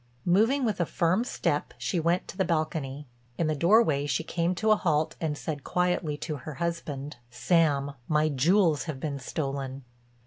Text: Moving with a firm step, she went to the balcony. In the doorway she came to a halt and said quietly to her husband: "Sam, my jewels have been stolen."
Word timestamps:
Moving 0.25 0.65
with 0.65 0.79
a 0.81 0.87
firm 0.87 1.23
step, 1.23 1.75
she 1.77 1.99
went 1.99 2.27
to 2.29 2.35
the 2.35 2.43
balcony. 2.43 3.07
In 3.37 3.45
the 3.45 3.53
doorway 3.55 4.07
she 4.07 4.23
came 4.23 4.55
to 4.55 4.71
a 4.71 4.75
halt 4.75 5.15
and 5.21 5.37
said 5.37 5.63
quietly 5.63 6.17
to 6.25 6.37
her 6.37 6.55
husband: 6.55 7.17
"Sam, 7.29 7.91
my 8.07 8.27
jewels 8.29 8.85
have 8.85 8.99
been 8.99 9.19
stolen." 9.19 9.83